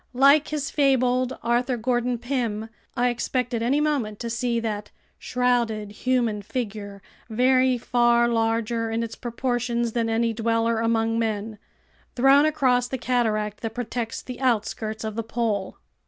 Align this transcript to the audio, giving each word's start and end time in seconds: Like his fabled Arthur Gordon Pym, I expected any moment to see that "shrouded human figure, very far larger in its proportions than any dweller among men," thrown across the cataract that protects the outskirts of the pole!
Like 0.15 0.47
his 0.47 0.71
fabled 0.71 1.37
Arthur 1.43 1.77
Gordon 1.77 2.17
Pym, 2.17 2.69
I 2.97 3.09
expected 3.09 3.61
any 3.61 3.79
moment 3.79 4.17
to 4.21 4.31
see 4.31 4.59
that 4.59 4.89
"shrouded 5.19 5.91
human 5.91 6.41
figure, 6.41 7.03
very 7.29 7.77
far 7.77 8.27
larger 8.27 8.89
in 8.89 9.03
its 9.03 9.13
proportions 9.15 9.91
than 9.91 10.09
any 10.09 10.33
dweller 10.33 10.79
among 10.79 11.19
men," 11.19 11.59
thrown 12.15 12.45
across 12.45 12.87
the 12.87 12.97
cataract 12.97 13.61
that 13.61 13.75
protects 13.75 14.23
the 14.23 14.39
outskirts 14.41 15.03
of 15.03 15.13
the 15.15 15.21
pole! 15.21 15.77